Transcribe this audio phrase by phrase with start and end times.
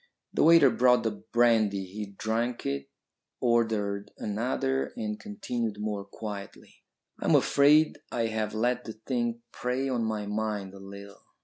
[0.33, 1.85] The waiter brought the brandy.
[1.85, 2.89] He drank it,
[3.39, 6.77] ordered another, and continued more quietly.
[7.19, 11.21] "I am afraid I have let the thing prey on my mind a little.